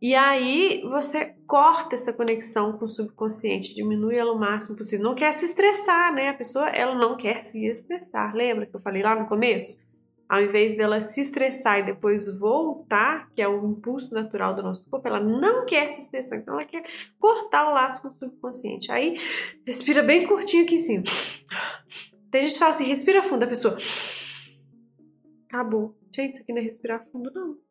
[0.00, 5.04] e aí você corta essa conexão com o subconsciente, diminui ela o máximo possível.
[5.04, 6.28] Não quer se estressar, né?
[6.28, 8.34] A pessoa ela não quer se estressar.
[8.34, 9.78] Lembra que eu falei lá no começo?
[10.28, 14.88] Ao invés dela se estressar e depois voltar, que é o impulso natural do nosso
[14.90, 16.84] corpo, ela não quer se estressar, então ela quer
[17.18, 18.90] cortar o laço com o subconsciente.
[18.90, 19.16] Aí
[19.64, 21.04] respira bem curtinho aqui em cima.
[22.30, 23.78] Tem gente que fala assim, respira fundo, a pessoa.
[25.48, 25.96] Acabou.
[26.12, 27.65] Gente, isso aqui não é respirar fundo, não.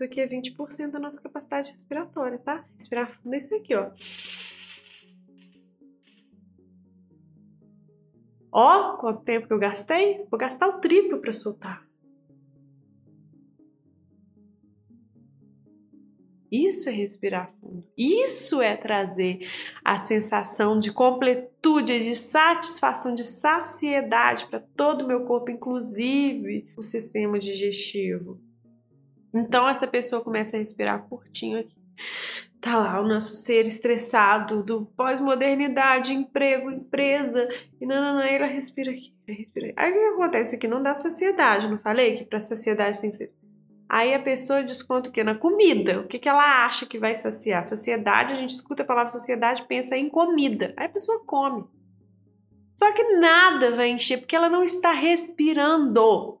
[0.00, 2.64] Isso aqui é 20% da nossa capacidade respiratória, tá?
[2.74, 3.90] Respirar fundo é isso aqui, ó.
[8.50, 10.24] Ó, quanto tempo que eu gastei?
[10.30, 11.86] Vou gastar o triplo para soltar.
[16.50, 17.86] Isso é respirar fundo.
[17.94, 19.46] Isso é trazer
[19.84, 26.82] a sensação de completude, de satisfação, de saciedade para todo o meu corpo, inclusive o
[26.82, 28.40] sistema digestivo.
[29.32, 31.80] Então essa pessoa começa a respirar curtinho aqui.
[32.60, 37.48] Tá lá o nosso ser estressado do pós-modernidade, emprego, empresa,
[37.80, 39.74] e não, ela respira aqui, respira aqui.
[39.78, 40.68] Aí o que acontece aqui?
[40.68, 43.32] Não dá saciedade, não falei que para saciedade tem que ser.
[43.88, 45.24] Aí a pessoa desconta o quê?
[45.24, 46.00] Na comida.
[46.00, 47.64] O que, que ela acha que vai saciar?
[47.64, 50.72] Saciedade, a gente escuta a palavra sociedade, pensa em comida.
[50.76, 51.64] Aí a pessoa come.
[52.78, 56.39] Só que nada vai encher porque ela não está respirando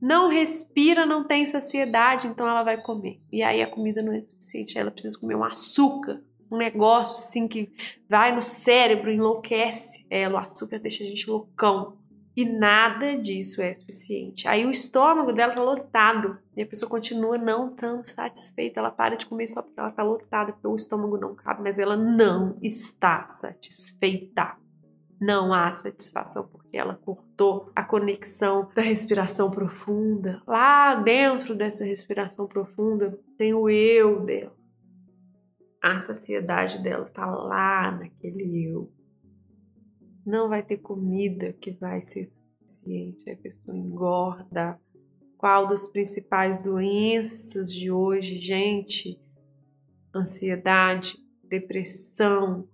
[0.00, 3.20] não respira, não tem saciedade, então ela vai comer.
[3.32, 7.46] E aí a comida não é suficiente, ela precisa comer um açúcar, um negócio assim
[7.46, 7.70] que
[8.08, 11.96] vai no cérebro, enlouquece ela, o açúcar deixa a gente loucão.
[12.36, 14.46] E nada disso é suficiente.
[14.46, 18.78] Aí o estômago dela tá lotado e a pessoa continua não tão satisfeita.
[18.78, 21.80] Ela para de comer só porque ela tá lotada, porque o estômago não cabe, mas
[21.80, 24.56] ela não está satisfeita
[25.20, 30.40] não há satisfação porque ela cortou a conexão da respiração profunda.
[30.46, 34.56] Lá dentro dessa respiração profunda tem o eu dela.
[35.82, 38.92] A saciedade dela tá lá naquele eu.
[40.24, 43.28] Não vai ter comida que vai ser suficiente.
[43.30, 44.78] A pessoa engorda.
[45.36, 49.20] Qual dos principais doenças de hoje, gente?
[50.14, 52.68] Ansiedade, depressão,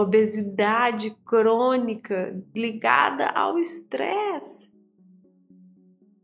[0.00, 4.72] obesidade crônica ligada ao estresse.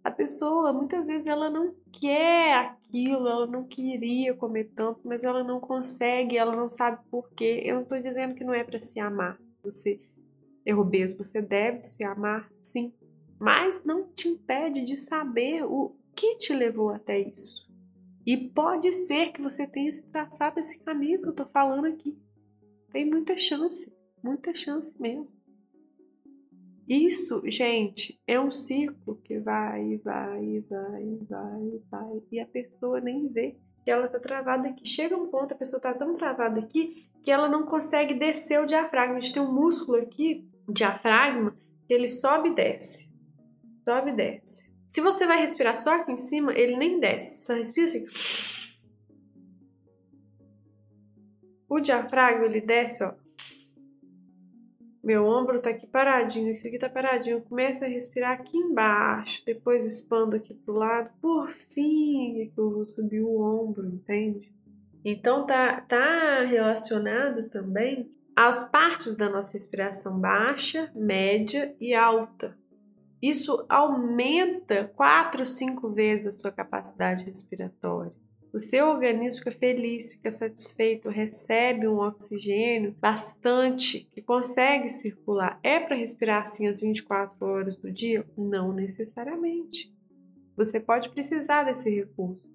[0.03, 5.43] A pessoa muitas vezes ela não quer aquilo, ela não queria comer tanto, mas ela
[5.43, 7.62] não consegue, ela não sabe por quê.
[7.64, 9.41] Eu não estou dizendo que não é para se amar.
[9.64, 10.01] Você
[10.64, 12.95] é obeso, você deve se amar, sim,
[13.41, 17.68] mas não te impede de saber o que te levou até isso.
[18.25, 22.16] E pode ser que você tenha se traçado esse caminho que eu estou falando aqui.
[22.95, 23.92] Tem muita chance,
[24.22, 25.36] muita chance mesmo.
[26.88, 33.26] Isso, gente, é um ciclo que vai, vai, vai, vai, vai, e a pessoa nem
[33.26, 34.86] vê que ela tá travada aqui.
[34.86, 38.66] Chega um ponto, a pessoa tá tão travada aqui que ela não consegue descer o
[38.66, 39.16] diafragma.
[39.16, 41.57] A gente tem um músculo aqui, diafragma,
[41.88, 43.11] que ele sobe e desce.
[43.84, 44.72] Sobe e desce.
[44.86, 47.45] Se você vai respirar só aqui em cima, ele nem desce.
[47.45, 48.07] Só respira assim.
[51.69, 53.15] O diafragma ele desce, ó.
[55.03, 57.43] Meu ombro tá aqui paradinho, isso aqui tá paradinho.
[57.43, 61.11] Começa a respirar aqui embaixo, depois expando aqui pro lado.
[61.21, 64.51] Por fim, é que eu vou subir o ombro, entende?
[65.05, 72.57] Então tá, tá relacionado também às partes da nossa respiração baixa, média e alta.
[73.21, 78.24] Isso aumenta quatro, cinco vezes a sua capacidade respiratória
[78.55, 85.59] o seu organismo fica feliz, fica satisfeito, recebe um oxigênio bastante que consegue circular.
[85.61, 88.25] É para respirar assim as 24 horas do dia?
[88.39, 89.93] Não necessariamente.
[90.57, 92.49] Você pode precisar desse recurso.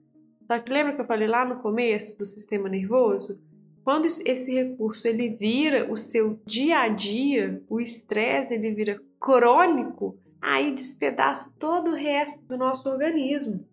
[0.49, 3.37] Só que lembra que eu falei lá no começo do sistema nervoso?
[3.83, 10.17] Quando esse recurso ele vira o seu dia a dia, o estresse ele vira crônico,
[10.41, 13.67] aí despedaça todo o resto do nosso organismo.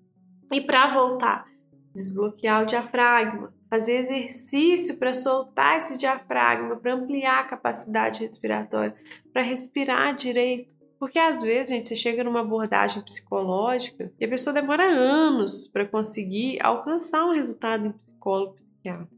[0.52, 1.55] E para voltar
[1.96, 8.94] desbloquear o diafragma, fazer exercício para soltar esse diafragma, para ampliar a capacidade respiratória,
[9.32, 10.76] para respirar direito.
[10.98, 15.86] Porque às vezes, gente, você chega numa abordagem psicológica e a pessoa demora anos para
[15.86, 19.08] conseguir alcançar um resultado em psicólogo psiquiatra.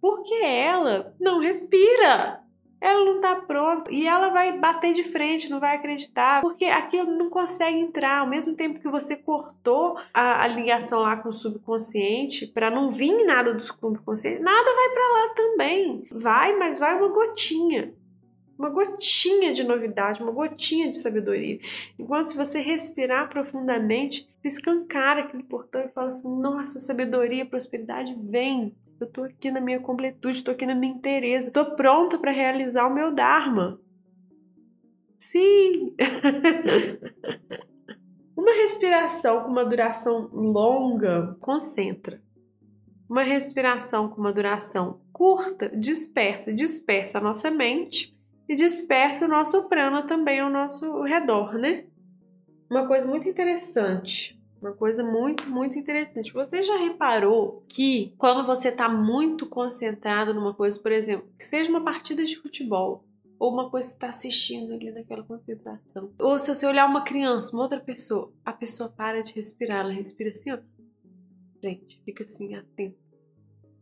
[0.00, 2.40] Porque ela não respira
[2.80, 7.16] ela não tá pronta e ela vai bater de frente, não vai acreditar, porque aquilo
[7.16, 8.20] não consegue entrar.
[8.20, 12.90] Ao mesmo tempo que você cortou a, a ligação lá com o subconsciente para não
[12.90, 16.06] vir nada do subconsciente, nada vai para lá também.
[16.10, 17.92] Vai, mas vai uma gotinha.
[18.58, 21.60] Uma gotinha de novidade, uma gotinha de sabedoria.
[21.96, 28.16] Enquanto se você respirar profundamente, se escancara aquele portão e fala assim: nossa, sabedoria, prosperidade
[28.20, 28.74] vem.
[29.00, 32.86] Eu tô aqui na minha completude, tô aqui na minha inteireza, tô pronta para realizar
[32.86, 33.80] o meu Dharma.
[35.16, 35.94] Sim!
[38.36, 42.20] uma respiração com uma duração longa concentra.
[43.08, 48.16] Uma respiração com uma duração curta dispersa, dispersa a nossa mente
[48.48, 51.86] e dispersa o nosso prana também ao nosso redor, né?
[52.68, 56.32] Uma coisa muito interessante uma coisa muito, muito interessante.
[56.32, 61.70] Você já reparou que quando você está muito concentrado numa coisa, por exemplo, que seja
[61.70, 63.04] uma partida de futebol,
[63.38, 67.52] ou uma coisa que está assistindo ali naquela concentração, ou se você olhar uma criança,
[67.52, 70.58] uma outra pessoa, a pessoa para de respirar, ela respira assim, ó.
[71.62, 72.98] Gente, fica assim, atento,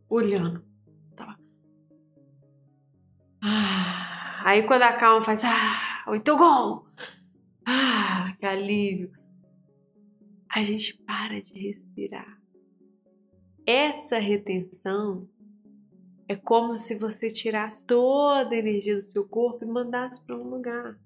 [0.09, 0.63] olhando.
[1.15, 1.37] Tá.
[3.41, 6.87] Ah, aí quando a calma faz, ah, ou então gol!
[7.65, 9.16] Ah, que alívio
[10.49, 12.39] a gente para de respirar.
[13.65, 15.27] Essa retenção
[16.27, 20.49] é como se você tirasse toda a energia do seu corpo e mandasse para um
[20.49, 20.97] lugar.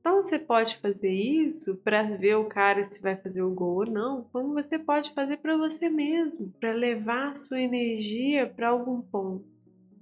[0.00, 3.86] Então você pode fazer isso para ver o cara se vai fazer o gol ou
[3.86, 9.44] não, como você pode fazer para você mesmo, para levar sua energia para algum ponto.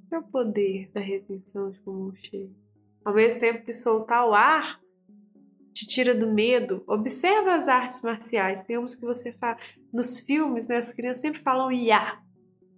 [0.04, 1.80] Esse é o poder da retenção de
[2.22, 2.54] cheio.
[3.04, 4.80] Ao mesmo tempo que soltar o ar,
[5.76, 6.82] te tira do medo.
[6.86, 8.64] Observa as artes marciais.
[8.64, 9.58] Tem uns que você fala
[9.92, 10.78] nos filmes, né?
[10.78, 12.18] As crianças sempre falam ia.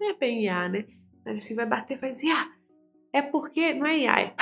[0.00, 0.84] Não é bem ia, né?
[1.24, 2.50] Mas assim vai bater, faz ia.
[3.12, 4.34] É porque não é ia, é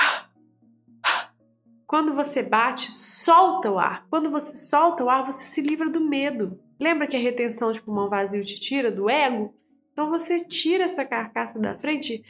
[1.87, 4.05] quando você bate, solta o ar.
[4.09, 6.59] Quando você solta o ar, você se livra do medo.
[6.77, 9.55] Lembra que a retenção de pulmão vazio te tira do ego?
[9.93, 12.23] Então você tira essa carcaça da frente,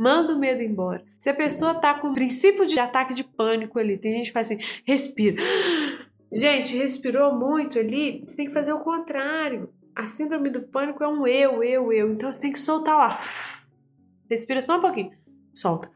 [0.00, 1.04] Manda o medo embora.
[1.18, 4.50] Se a pessoa tá com princípio de ataque de pânico ali, tem gente que faz
[4.50, 5.36] assim, respira.
[6.32, 9.70] Gente, respirou muito ali, você tem que fazer o contrário.
[9.94, 12.12] A síndrome do pânico é um eu, eu, eu.
[12.14, 13.66] Então você tem que soltar ar.
[14.26, 15.12] Respira só um pouquinho.
[15.52, 15.90] Solta.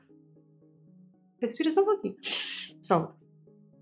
[1.40, 2.16] Respira só um pouquinho.
[2.82, 3.14] Solta.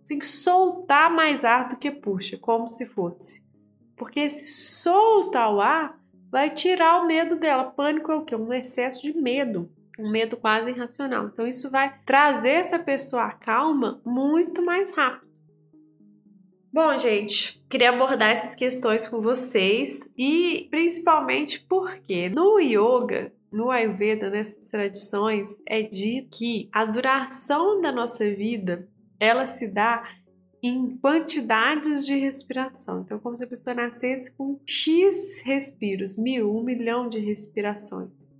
[0.05, 3.43] Você tem que soltar mais ar do que puxa, como se fosse.
[3.97, 4.47] Porque esse
[4.81, 6.01] soltar o ar
[6.31, 7.73] vai tirar o medo dela.
[7.73, 8.37] Pânico é o quê?
[8.37, 9.69] Um excesso de medo
[9.99, 11.27] um medo quase irracional.
[11.27, 15.33] Então, isso vai trazer essa pessoa à calma muito mais rápido.
[16.73, 24.31] Bom, gente, queria abordar essas questões com vocês e principalmente porque no yoga, no Ayurveda,
[24.31, 28.89] nessas tradições, é dito que a duração da nossa vida
[29.21, 30.03] ela se dá
[30.63, 33.03] em quantidades de respiração.
[33.03, 38.32] Então, como se a pessoa nascesse com X respiros, mil, um milhão de respirações.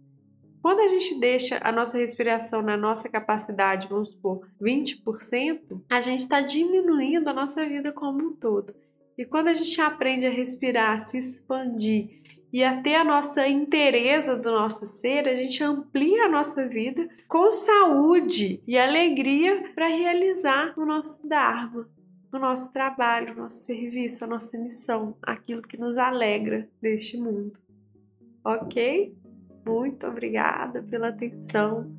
[0.63, 6.21] Quando a gente deixa a nossa respiração na nossa capacidade, vamos supor, 20%, a gente
[6.21, 8.73] está diminuindo a nossa vida como um todo.
[9.19, 13.49] E quando a gente aprende a respirar, a se expandir e a ter a nossa
[13.49, 19.89] inteireza do nosso ser, a gente amplia a nossa vida com saúde e alegria para
[19.89, 21.89] realizar o nosso Dharma,
[22.33, 27.59] o nosso trabalho, o nosso serviço, a nossa missão, aquilo que nos alegra deste mundo.
[28.45, 29.13] Ok?
[29.65, 31.91] Muito obrigada pela atenção.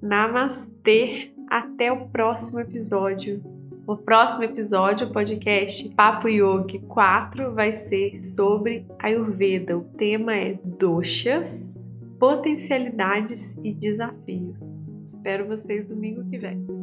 [0.00, 1.30] Namastê.
[1.48, 3.42] Até o próximo episódio.
[3.86, 9.76] O próximo episódio, o podcast Papo Yogi 4, vai ser sobre Ayurveda.
[9.76, 11.86] O tema é doshas,
[12.18, 14.56] potencialidades e desafios.
[15.04, 16.81] Espero vocês domingo que vem.